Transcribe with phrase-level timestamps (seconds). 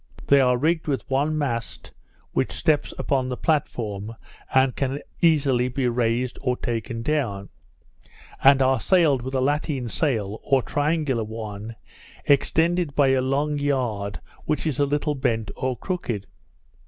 [0.25, 1.91] They are rigged with one mast,
[2.31, 4.15] which steps upon the platform,
[4.51, 7.49] and can easily be raised or taken down;
[8.43, 11.75] and are sailed with a latteen sail, or triangular one,
[12.25, 16.25] extended by a long yard, which is a little bent or crooked.